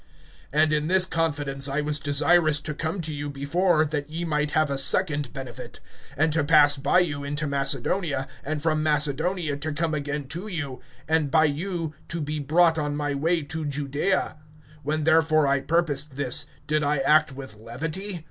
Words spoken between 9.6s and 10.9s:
come again to you,